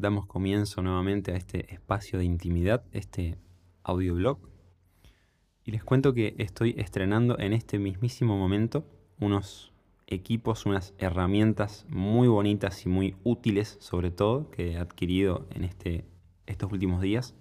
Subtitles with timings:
[0.00, 3.36] damos comienzo nuevamente a este espacio de intimidad, este
[3.82, 4.38] audioblog.
[5.64, 8.84] Y les cuento que estoy estrenando en este mismísimo momento
[9.20, 9.72] unos
[10.06, 16.04] equipos, unas herramientas muy bonitas y muy útiles, sobre todo, que he adquirido en este,
[16.46, 17.34] estos últimos días,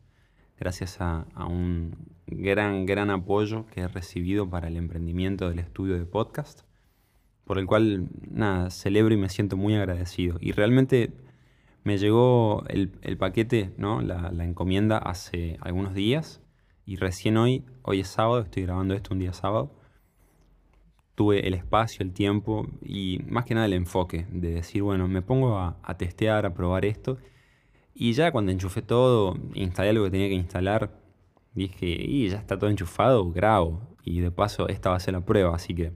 [0.60, 1.96] gracias a, a un
[2.28, 6.62] gran, gran apoyo que he recibido para el emprendimiento del estudio de podcast,
[7.46, 10.38] por el cual, nada, celebro y me siento muy agradecido.
[10.40, 11.12] Y realmente
[11.84, 14.02] me llegó el, paquete, ¿no?
[14.02, 16.42] La, encomienda hace algunos días
[16.86, 19.76] y recién hoy, hoy es sábado, estoy grabando esto un día sábado,
[21.16, 25.22] tuve el espacio, el tiempo y más que nada el enfoque de decir, bueno, me
[25.22, 27.18] pongo a, testear, a probar esto.
[27.94, 31.02] Y ya cuando enchufé todo, instalé lo que tenía que instalar,
[31.54, 33.82] dije, y ya está todo enchufado, grabo.
[34.04, 35.92] Y de paso, esta va a ser la prueba, así que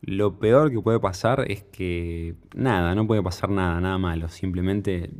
[0.00, 4.28] lo peor que puede pasar es que nada, no puede pasar nada, nada malo.
[4.28, 5.10] Simplemente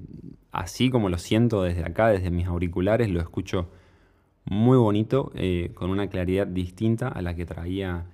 [0.53, 3.71] así como lo siento desde acá, desde mis auriculares, lo escucho
[4.45, 8.07] muy bonito, eh, con una claridad distinta a la que traía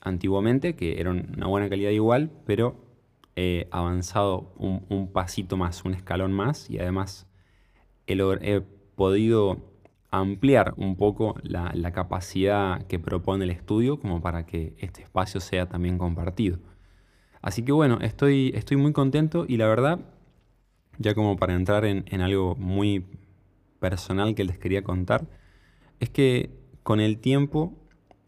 [0.00, 2.76] antiguamente, que era una buena calidad igual, pero
[3.36, 7.26] he avanzado un, pasito más, un escalón más y además
[8.06, 8.60] he
[8.94, 9.73] podido
[10.18, 15.66] ampliar un poco la, capacidad que propone el estudio como para que este espacio sea
[15.68, 16.58] también compartido.
[17.42, 20.00] Así que bueno, estoy, estoy muy contento y la verdad,
[20.98, 23.06] ya como para entrar en, en algo muy
[23.80, 25.26] personal que les quería contar,
[26.00, 26.50] es que
[26.82, 27.74] con el tiempo,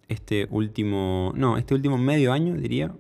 [0.09, 2.95] este último, no, este último medio año diría,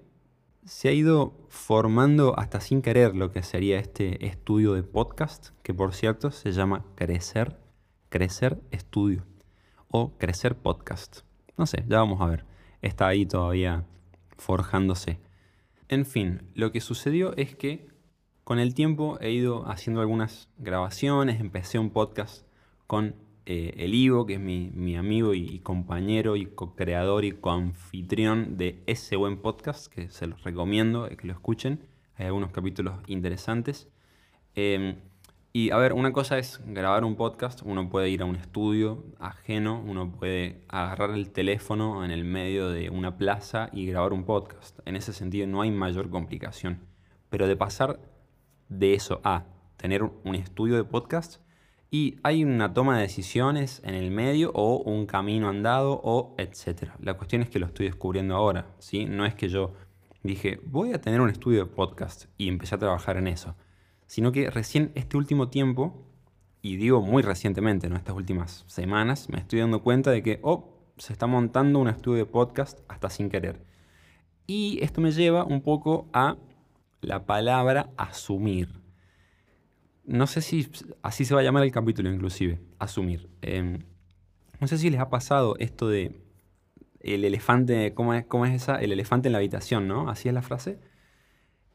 [0.64, 5.72] se ha ido formando hasta sin querer lo que sería este estudio de podcast, que
[5.72, 7.65] por cierto se llama Crecer
[8.08, 9.24] Crecer Estudio
[9.88, 11.20] o Crecer Podcast.
[11.56, 12.44] No sé, ya vamos a ver.
[12.82, 13.84] Está ahí todavía
[14.36, 15.18] forjándose.
[15.88, 17.88] En fin, lo que sucedió es que
[18.44, 22.46] con el tiempo he ido haciendo algunas grabaciones, empecé un podcast
[22.86, 28.82] con eh, el Ivo, que es mi, amigo y, compañero y co-creador y co-anfitrión de
[28.86, 31.80] ese buen podcast, que se los recomiendo que lo escuchen.
[32.16, 33.88] Hay algunos capítulos interesantes.
[34.54, 34.96] Em,
[35.56, 39.06] y a ver, una cosa es grabar un podcast, uno puede ir a un estudio
[39.18, 44.24] ajeno, uno puede agarrar el teléfono en el medio de una plaza y grabar un
[44.24, 44.78] podcast.
[44.84, 46.80] En ese sentido no hay mayor complicación.
[47.30, 47.98] Pero de pasar
[48.68, 49.46] de eso a
[49.78, 51.40] tener un estudio de podcast
[51.90, 56.96] y hay una toma de decisiones en el medio o un camino andado o etcétera.
[57.00, 59.06] La cuestión es que lo estoy descubriendo ahora, ¿sí?
[59.06, 59.72] No es que yo
[60.22, 63.56] dije, voy a tener un estudio de podcast y empecé a trabajar en eso
[64.06, 66.04] sino que recién este último tiempo,
[66.62, 67.96] y digo muy recientemente, ¿no?
[67.96, 72.18] estas últimas semanas, me estoy dando cuenta de que, oh, se está montando un estudio
[72.18, 73.60] de podcast hasta sin querer.
[74.46, 76.36] Y esto me lleva un poco a
[77.00, 78.80] la palabra asumir.
[80.04, 80.68] No sé si
[81.02, 83.28] así se va a llamar el capítulo inclusive, asumir.
[83.42, 83.80] Em,
[84.60, 86.20] no sé si les ha pasado esto de
[87.00, 88.76] el elefante, ¿cómo es, ¿cómo es esa?
[88.76, 90.08] El elefante en la habitación, ¿no?
[90.08, 90.78] Así es la frase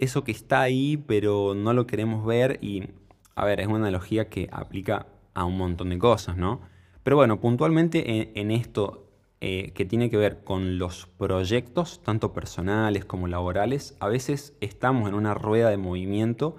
[0.01, 2.89] eso que está ahí, pero no lo queremos ver y,
[3.35, 6.61] a ver, es una analogía que aplica a un montón de cosas, ¿no?
[7.03, 9.07] Pero bueno, puntualmente en, esto
[9.41, 15.07] eh, que tiene que ver con los proyectos, tanto personales como laborales, a veces estamos
[15.07, 16.55] en una rueda de movimiento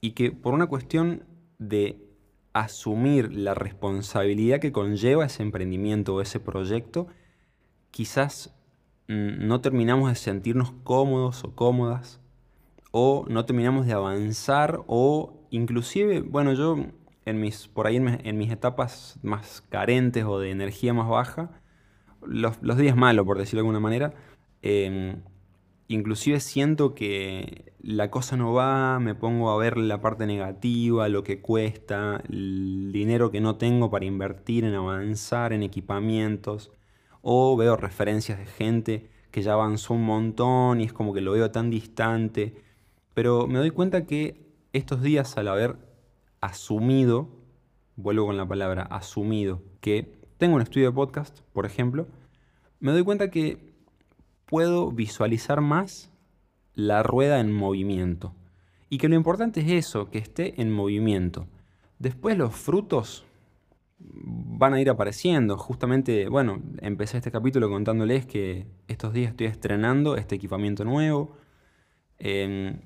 [0.00, 1.24] y que por una cuestión
[1.58, 2.02] de
[2.54, 7.08] asumir la responsabilidad que conlleva ese emprendimiento o ese proyecto,
[7.90, 8.54] quizás
[9.08, 12.20] mm, no terminamos de sentirnos cómodos o cómodas
[13.00, 16.76] o no terminamos de avanzar o inclusive, bueno, yo
[17.26, 21.60] en mis, por ahí en, mis etapas más carentes o de energía más baja,
[22.22, 24.14] los, días malos, por decirlo de alguna manera,
[24.62, 25.22] em,
[25.86, 31.22] inclusive siento que la cosa no va, me pongo a ver la parte negativa, lo
[31.22, 36.72] que cuesta, el dinero que no tengo para invertir en avanzar en equipamientos,
[37.22, 41.32] o veo referencias de gente que ya avanzó un montón y es como que lo
[41.32, 42.66] veo tan distante
[43.18, 45.74] pero me doy cuenta que estos días al haber
[46.40, 47.28] asumido,
[47.96, 52.06] vuelvo con la palabra asumido, que tengo un estudio de podcast, por ejemplo,
[52.78, 53.74] me doy cuenta que
[54.46, 56.12] puedo visualizar más
[56.74, 58.36] la rueda en movimiento.
[58.88, 61.48] Y que lo importante es eso, que esté en movimiento.
[61.98, 63.26] Después los frutos
[63.98, 65.58] van a ir apareciendo.
[65.58, 71.36] Justamente, bueno, empecé este capítulo contándoles que estos días estoy estrenando este equipamiento nuevo.
[72.20, 72.80] Em,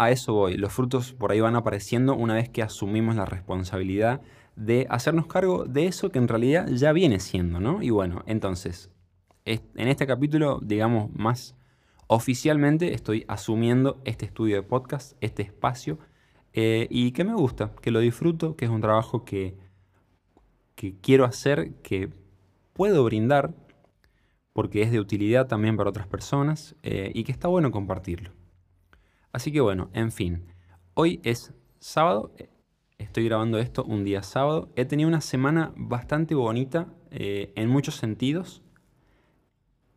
[0.00, 0.56] a eso voy.
[0.56, 4.22] Los frutos por ahí van apareciendo una vez que asumimos la responsabilidad
[4.56, 7.82] de hacernos cargo de eso que en realidad ya viene siendo, ¿no?
[7.82, 8.90] Y bueno, entonces,
[9.44, 11.54] en este capítulo, digamos, más
[12.06, 15.98] oficialmente estoy asumiendo este estudio de podcast, este espacio,
[16.54, 19.58] eh, y que me gusta, que lo disfruto, que es un trabajo que,
[21.02, 22.08] quiero hacer, que
[22.72, 23.54] puedo brindar,
[24.54, 28.39] porque es de utilidad también para otras personas eh, y que está bueno compartirlo.
[29.32, 30.44] Así que bueno, en fin,
[30.94, 32.48] hoy es sábado, eh,
[32.98, 38.62] estoy grabando esto un día sábado, he tenido una semana bastante bonita en muchos sentidos,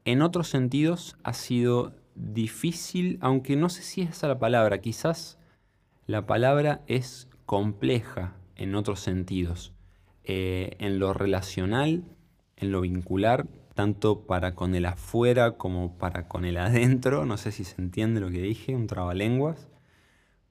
[0.05, 5.39] en otros sentidos ha sido difícil, aunque no sé si es esa la palabra, quizás
[6.05, 9.73] la palabra es compleja en otros sentidos,
[10.25, 12.03] eh, en lo relacional,
[12.57, 17.51] en lo vincular, tanto para con el afuera como para con el adentro, no sé
[17.51, 19.69] si se entiende lo que dije, un trabalenguas.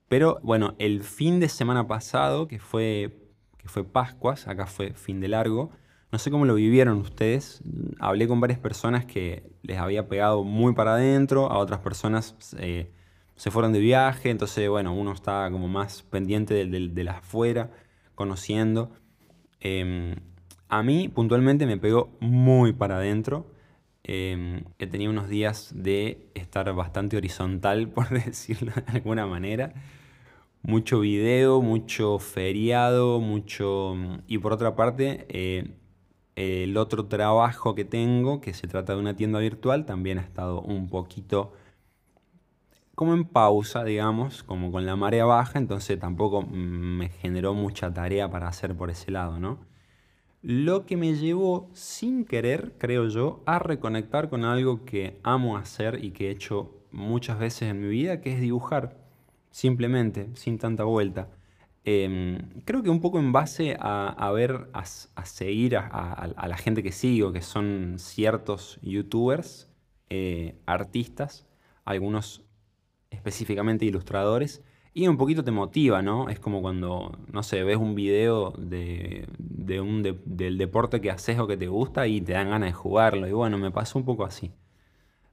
[0.09, 5.21] Pero bueno, el fin de semana pasado, que fue, que fue Pascuas, acá fue fin
[5.21, 5.71] de largo,
[6.13, 7.63] no sé cómo lo vivieron ustedes.
[7.99, 12.93] Hablé con varias personas que les había pegado muy para adentro, a otras personas eh,
[13.37, 17.71] se fueron de viaje, entonces bueno, uno estaba como más pendiente de la afuera,
[18.15, 18.93] conociendo.
[19.61, 20.17] Em,
[20.73, 23.47] a mí puntualmente me pegó muy para adentro.
[24.05, 29.75] Em, he tenido unos días de estar bastante horizontal, por decirlo de alguna manera.
[30.63, 33.95] Mucho video, mucho feriado, mucho...
[34.27, 35.73] Y por otra parte, eh,
[36.37, 40.63] el otro trabajo que tengo, que se trata de una tienda virtual, también ha estado
[40.63, 41.53] un poquito
[42.95, 48.31] como en pausa, digamos, como con la marea baja, entonces tampoco me generó mucha tarea
[48.31, 49.72] para hacer por ese lado, ¿no?
[50.43, 56.05] Lo que me llevó sin querer, creo yo, a reconectar con algo que amo hacer
[56.05, 58.99] y que he hecho muchas veces en mi vida, que es dibujar,
[59.53, 61.31] simplemente, sin tanta vuelta.
[61.85, 64.85] Em, creo que un poco en base a, ver, a,
[65.25, 69.69] seguir a, la gente que sigo, que son ciertos youtubers,
[70.11, 71.47] eh, artistas,
[71.85, 72.43] algunos
[73.11, 76.29] específicamente ilustradores, y un poquito te motiva, ¿no?
[76.29, 79.27] Es como cuando, no sé, ves un video de,
[79.81, 83.27] un del deporte que haces o que te gusta y te dan ganas de jugarlo.
[83.27, 84.53] Y bueno, me pasó un poco así.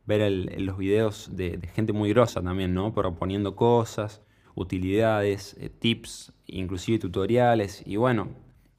[0.06, 2.94] Ver los videos de, de, gente muy grosa también, ¿no?
[2.94, 4.22] Proponiendo cosas
[4.60, 7.84] utilidades, eh, tips, inclusive tutoriales.
[7.86, 8.30] Y bueno,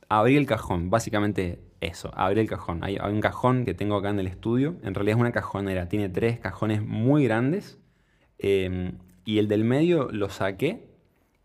[0.09, 2.85] abrí el cajón, básicamente eso, abrí el cajón.
[2.85, 6.09] Hay, un cajón que tengo acá en el estudio, en realidad es una cajonera, tiene
[6.09, 7.79] tres cajones muy grandes.
[8.39, 10.91] Em, y el del medio lo saqué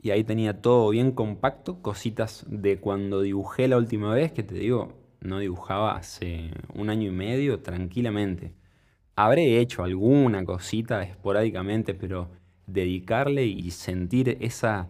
[0.02, 4.54] y ahí tenía todo bien compacto, cositas de cuando dibujé la última vez, que te
[4.54, 8.54] digo, no dibujaba hace un año y medio tranquilamente.
[9.16, 12.30] Habré hecho alguna cosita esporádicamente, pero
[12.68, 14.90] dedicarle y sentir esa,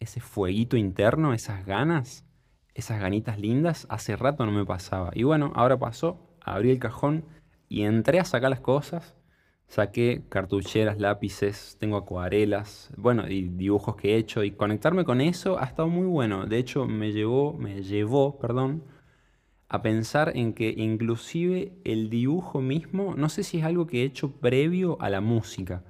[0.00, 2.26] ese fueguito interno, esas ganas,
[2.74, 5.12] esas ganitas lindas, hace rato no me pasaba.
[5.14, 7.24] Y bueno, ahora pasó, abrí el cajón
[7.68, 9.16] y entré a sacar las cosas.
[9.72, 14.44] Saqué cartucheras, lápices, tengo acuarelas, bueno, y dibujos que he hecho.
[14.44, 16.44] Y conectarme con eso ha estado muy bueno.
[16.44, 18.84] De hecho, me llevó, me llevó, perdón,
[19.70, 24.04] a pensar en que inclusive el dibujo mismo, no sé si es algo que he
[24.04, 25.82] hecho previo a la música.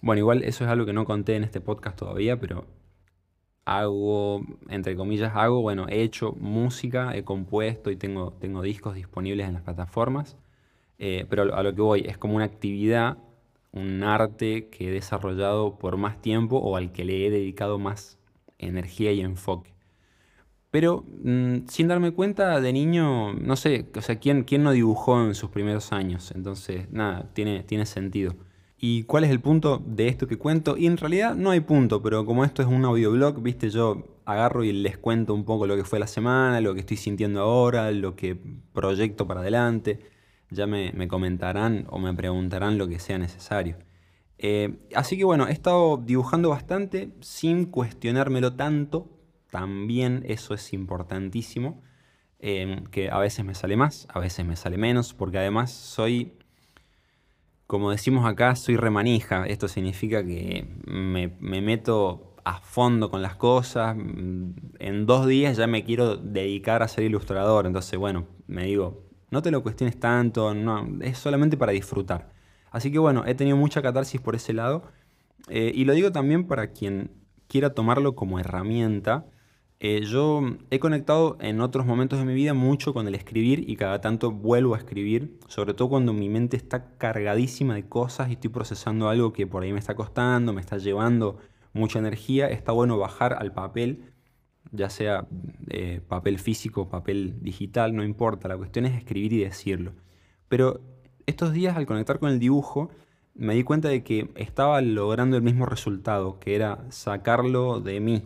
[0.00, 2.64] Bueno, igual eso es algo que no conté en este podcast todavía, pero
[3.66, 9.48] hago, entre comillas, hago, bueno, he hecho música, he compuesto y tengo, tengo discos disponibles
[9.48, 10.38] en las plataformas,
[11.04, 13.18] eh, pero a lo que voy es como una actividad,
[13.72, 18.20] un arte que he desarrollado por más tiempo o al que le he dedicado más
[18.58, 19.74] energía y enfoque.
[20.70, 25.20] Pero mm, sin darme cuenta, de niño, no sé, o sea, ¿quién, ¿quién no dibujó
[25.26, 26.30] en sus primeros años?
[26.36, 28.36] Entonces, nada, tiene, tiene sentido.
[28.78, 30.76] ¿Y cuál es el punto de esto que cuento?
[30.76, 34.62] Y en realidad no hay punto, pero como esto es un audioblog, viste, yo agarro
[34.62, 37.90] y les cuento un poco lo que fue la semana, lo que estoy sintiendo ahora,
[37.90, 38.36] lo que
[38.72, 40.11] proyecto para adelante.
[40.52, 43.76] Ya me, comentarán o me preguntarán lo que sea necesario.
[44.38, 49.18] Eh, así que bueno, he estado dibujando bastante sin cuestionármelo tanto.
[49.50, 51.82] También eso es importantísimo.
[52.38, 56.32] Eh, que a veces me sale más, a veces me sale menos, porque además soy
[57.72, 59.46] como decimos acá, soy remanija.
[59.46, 61.28] Esto significa que me,
[61.62, 63.96] meto a fondo con las cosas.
[63.96, 67.66] En dos días ya me quiero dedicar a ser ilustrador.
[67.66, 72.30] Entonces, bueno, me digo, no te lo cuestiones tanto, no, es solamente para disfrutar.
[72.70, 74.84] Así que bueno, he tenido mucha catarsis por ese lado.
[75.48, 77.10] Eh, y lo digo también para quien
[77.48, 79.26] quiera tomarlo como herramienta
[79.84, 83.74] eh, yo he conectado en otros momentos de mi vida mucho con el escribir y
[83.74, 88.34] cada tanto vuelvo a escribir, sobre todo cuando mi mente está cargadísima de cosas y
[88.34, 91.38] estoy procesando algo que por ahí me está costando, me está llevando
[91.72, 92.48] mucha energía.
[92.48, 94.11] Está bueno bajar al papel,
[94.70, 95.26] ya sea
[95.68, 99.92] eh, papel físico, papel digital, no importa, la cuestión es escribir y decirlo.
[100.48, 100.80] Pero
[101.26, 102.90] estos días al conectar con el dibujo,
[103.34, 108.22] me di cuenta de que estaba logrando el mismo resultado, que era sacarlo de mí.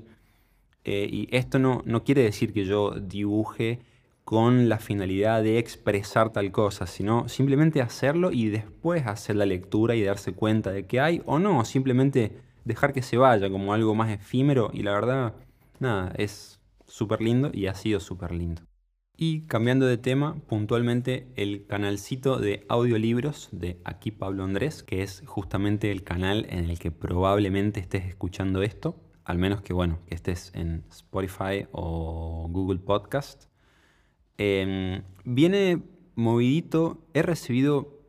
[0.85, 3.81] Eh, y esto no, no quiere decir que yo dibuje
[4.26, 9.95] con la finalidad de expresar tal cosa, sino simplemente hacerlo y después hacer la lectura
[9.95, 12.33] y darse cuenta de que hay o no, simplemente
[12.64, 15.35] dejar que se vaya como algo más efímero y la verdad,
[15.80, 18.62] nada, es súper lindo y ha sido súper lindo.
[19.18, 25.23] Y cambiando de tema, puntualmente el canalcito de audiolibros de aquí Pablo Andrés, que es
[25.25, 30.14] justamente el canal en el que probablemente estés escuchando esto, al menos que bueno, que
[30.14, 33.45] estés en Spotify o Google Podcast.
[34.37, 35.83] Em, viene
[36.14, 38.02] movidito, he recibido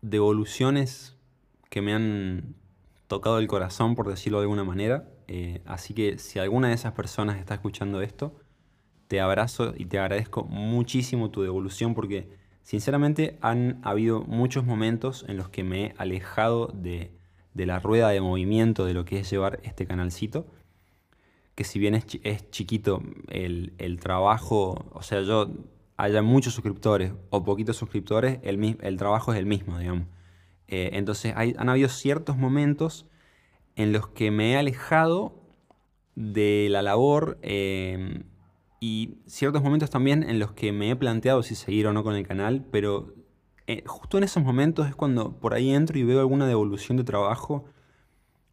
[0.00, 1.16] devoluciones
[1.70, 2.54] que me han
[3.08, 5.08] tocado el corazón, por decirlo de alguna manera.
[5.34, 8.36] Eh, así que si alguna de esas personas está escuchando esto,
[9.08, 12.28] te abrazo y te agradezco muchísimo tu devolución porque
[12.60, 17.12] sinceramente han habido muchos momentos en los que me he alejado de,
[17.54, 20.44] la rueda de movimiento de lo que es llevar este canalcito.
[21.54, 25.50] Que si bien es, chiquito el, trabajo, o sea, yo
[25.96, 30.08] haya muchos suscriptores o poquitos suscriptores, el, el trabajo es el mismo, digamos.
[30.68, 33.06] Eh, entonces han habido ciertos momentos
[33.76, 35.42] en los que me he alejado
[36.14, 38.24] de la labor eh,
[38.80, 42.14] y ciertos momentos también en los que me he planteado si seguir o no con
[42.14, 43.14] el canal, pero
[43.66, 47.04] eh, justo en esos momentos es cuando por ahí entro y veo alguna devolución de
[47.04, 47.64] trabajo,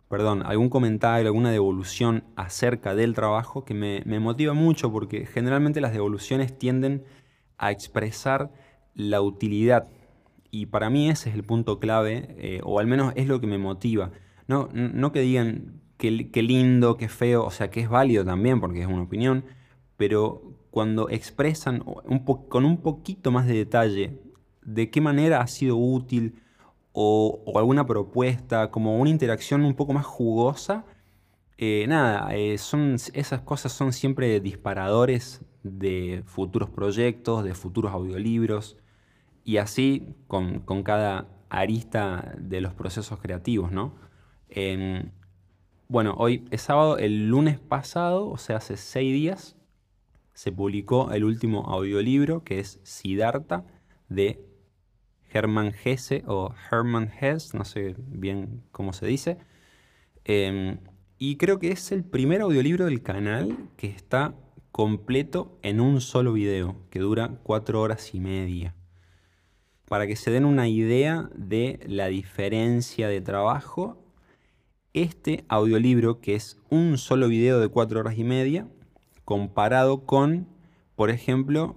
[0.08, 5.94] perdón, algún comentario, alguna devolución acerca del trabajo que me, motiva mucho porque generalmente las
[5.94, 7.04] devoluciones tienden
[7.58, 8.52] a expresar
[8.94, 9.88] la utilidad
[10.52, 13.48] y para mí ese es el punto clave, eh, o al menos es lo que
[13.48, 14.12] me motiva.
[14.50, 18.82] No, no que digan qué lindo, qué feo, o sea, que es válido también porque
[18.82, 19.46] es una opinión,
[19.96, 20.42] pero
[20.72, 24.20] cuando expresan con un poquito más de detalle
[24.64, 26.42] de qué manera ha sido útil
[26.92, 30.86] o, alguna propuesta, como una interacción un poco más jugosa,
[31.58, 38.78] eh, nada, eh, son, esas cosas son siempre disparadores de futuros proyectos, de futuros audiolibros,
[39.44, 43.94] y así con, cada arista de los procesos creativos, ¿no?
[44.50, 45.12] Em,
[45.88, 49.56] bueno, hoy es sábado, el lunes pasado, o sea, hace seis días,
[50.34, 53.66] se publicó el último audiolibro que es Siddhartha
[54.08, 54.46] de
[55.32, 59.38] Hermann Hesse o Hermann Hesse, no sé bien cómo se dice.
[60.26, 60.80] Em,
[61.18, 64.34] y creo que es el primer audiolibro del canal que está
[64.72, 68.76] completo en un solo video, que dura cuatro horas y media.
[69.88, 74.09] Para que se den una idea de la diferencia de trabajo,
[74.94, 78.68] este audiolibro, que es un solo video de cuatro horas y media,
[79.26, 80.48] comparado con,
[80.96, 81.76] por ejemplo,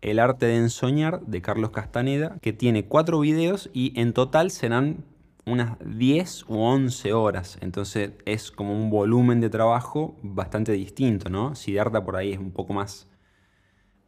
[0.00, 5.04] El arte de ensoñar de Carlos Castaneda, que tiene cuatro videos y en total serán
[5.44, 7.58] unas 10 u 11 horas.
[7.60, 11.54] Entonces es como un volumen de trabajo bastante distinto, ¿no?
[11.54, 13.08] Siddhartha por ahí es un poco más,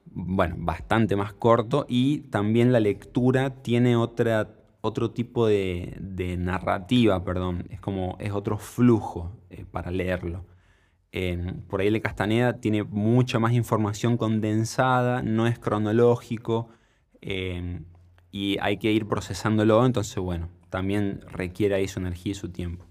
[0.06, 7.66] bueno, bastante más corto y también la lectura tiene otra, otro tipo de, narrativa, perdón.
[7.70, 10.44] Es como, es otro flujo eh, para leerlo
[11.68, 16.68] por ahí el Castaneda tiene mucha más información condensada, no es cronológico
[17.20, 17.84] em,
[18.32, 22.86] y hay que ir procesándolo, entonces bueno, también requiere ahí su energía y su tiempo.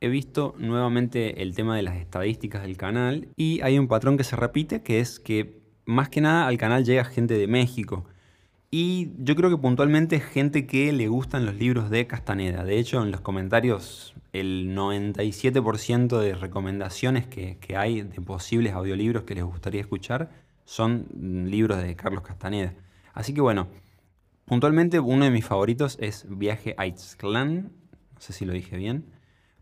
[0.00, 4.24] He visto nuevamente el tema de las estadísticas del canal y hay un patrón que
[4.24, 8.06] se repite, que es que más que nada al canal llega gente de México.
[8.72, 12.62] Y yo creo que puntualmente gente que le gustan los libros de Castaneda.
[12.62, 19.34] De hecho, en los comentarios, el 97% de recomendaciones que, hay de posibles audiolibros que
[19.34, 20.30] les gustaría escuchar
[20.64, 21.08] son
[21.50, 22.74] libros de Carlos Castaneda.
[23.12, 23.66] Así que bueno,
[24.44, 27.72] puntualmente uno de mis favoritos es Viaje a Itzclan.
[28.14, 29.04] No sé si lo dije bien.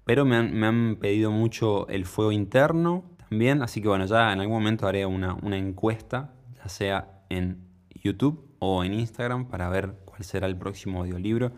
[0.04, 3.62] Pero me han, pedido mucho El Fuego Interno también.
[3.62, 8.47] Así que bueno, ya en algún momento haré una, una encuesta, ya sea en YouTube
[8.58, 11.52] o en Instagram para ver cuál será el próximo audiolibro.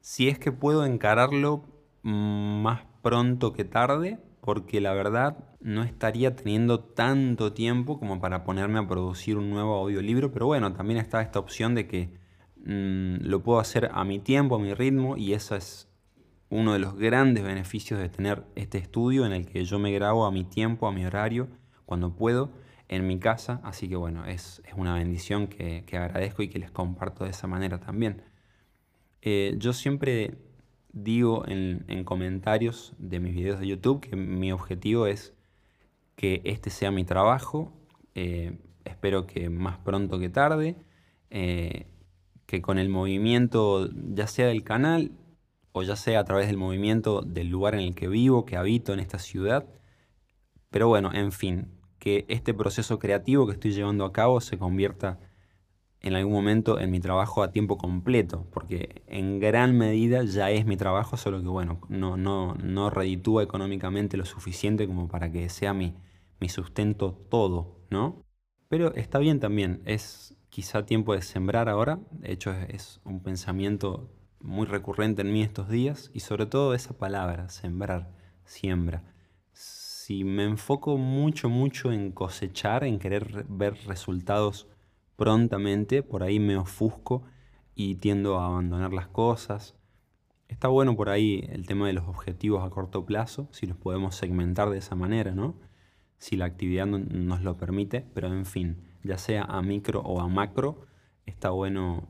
[0.00, 1.64] Si es que puedo encararlo
[2.02, 8.44] mm, más pronto que tarde, porque la verdad no estaría teniendo tanto tiempo como para
[8.44, 12.14] ponerme a producir un nuevo audiolibro, pero bueno, también está esta opción de que
[12.64, 15.88] mm, lo puedo hacer a mi tiempo, a mi ritmo, y eso es
[16.48, 20.26] uno de los grandes beneficios de tener este estudio en el que yo me grabo
[20.26, 21.48] a mi tiempo, a mi horario,
[21.84, 22.52] cuando puedo
[22.88, 27.24] en mi casa, así que bueno, es, una bendición que, agradezco y que les comparto
[27.24, 28.22] de esa manera también.
[29.22, 30.38] Eh, yo siempre
[30.92, 35.34] digo en, comentarios de mis videos de YouTube que mi objetivo es
[36.14, 37.72] que este sea mi trabajo,
[38.14, 40.76] eh, espero que más pronto que tarde,
[41.30, 41.86] eh,
[42.46, 45.10] que con el movimiento ya sea del canal
[45.72, 48.92] o ya sea a través del movimiento del lugar en el que vivo, que habito
[48.94, 49.66] en esta ciudad.
[50.70, 51.75] Pero bueno, en fin,
[52.06, 55.18] que este proceso creativo que estoy llevando a cabo se convierta
[55.98, 60.66] en algún momento en mi trabajo a tiempo completo, porque en gran medida ya es
[60.66, 65.48] mi trabajo, solo que bueno, no, no, no reditúa económicamente lo suficiente como para que
[65.48, 65.96] sea mi,
[66.38, 68.22] mi sustento todo, ¿no?
[68.68, 74.12] Pero está bien también, es quizá tiempo de sembrar ahora, de hecho es, un pensamiento
[74.40, 78.12] muy recurrente en mí estos días, y sobre todo esa palabra, sembrar,
[78.44, 79.15] siembra.
[80.06, 84.68] Si me enfoco mucho, mucho en cosechar, en querer ver resultados
[85.16, 87.24] prontamente, por ahí me ofusco
[87.74, 89.74] y tiendo a abandonar las cosas.
[90.46, 94.14] Está bueno por ahí el tema de los objetivos a corto plazo, si los podemos
[94.14, 95.56] segmentar de esa manera, ¿no?
[96.18, 100.28] Si la actividad nos lo permite, pero en fin, ya sea a micro o a
[100.28, 100.86] macro,
[101.24, 102.08] está bueno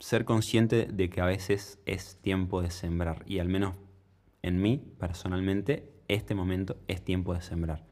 [0.00, 3.76] ser consciente de que a veces es tiempo de sembrar y al menos
[4.42, 7.86] en mí personalmente este momento es tiempo de sembrar.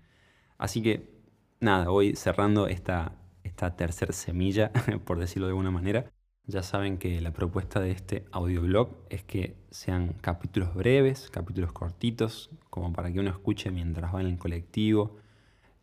[0.59, 1.15] Así que
[1.61, 4.73] nada, voy cerrando esta, esta tercera semilla,
[5.05, 6.11] por decirlo de alguna manera.
[6.47, 12.51] Ya saben que la propuesta de este audioblog es que sean capítulos breves, capítulos cortitos,
[12.69, 15.17] como para que uno escuche mientras va en el colectivo,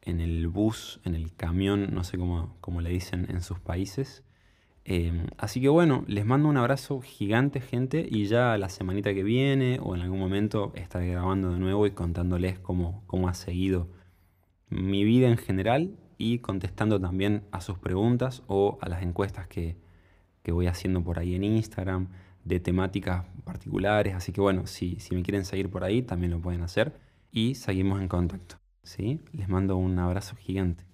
[0.01, 4.23] en el bus, en el camión, no sé cómo, cómo le dicen en sus países.
[4.83, 9.23] Em, así que bueno, les mando un abrazo gigante gente y ya la semanita que
[9.23, 13.87] viene o en algún momento estaré grabando de nuevo y contándoles cómo, cómo ha seguido
[14.69, 19.77] mi vida en general y contestando también a sus preguntas o a las encuestas que,
[20.43, 22.07] que voy haciendo por ahí en Instagram
[22.43, 24.15] de temáticas particulares.
[24.15, 26.93] Así que bueno, si, si me quieren seguir por ahí también lo pueden hacer
[27.31, 28.55] y seguimos en contacto.
[28.83, 29.21] ¿sí?
[29.33, 30.90] Les mando un abrazo gigante.